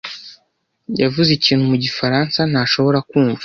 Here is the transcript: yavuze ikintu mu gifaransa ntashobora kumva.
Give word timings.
yavuze 1.01 1.29
ikintu 1.33 1.63
mu 1.71 1.75
gifaransa 1.83 2.39
ntashobora 2.51 2.99
kumva. 3.09 3.39